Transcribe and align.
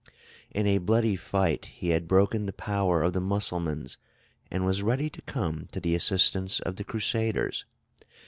In 0.49 0.65
a 0.65 0.79
bloody 0.79 1.15
fight 1.15 1.65
he 1.65 1.89
had 1.89 2.07
broken 2.07 2.47
the 2.47 2.53
power 2.53 3.03
of 3.03 3.13
the 3.13 3.21
Mussulmans, 3.21 3.97
and 4.49 4.65
was 4.65 4.81
ready 4.81 5.11
to 5.11 5.21
come 5.21 5.67
to 5.73 5.79
the 5.79 5.93
assistance 5.93 6.59
of 6.59 6.77
the 6.77 6.83
Crusaders. 6.83 7.65